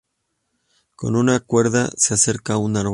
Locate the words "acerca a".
2.15-2.57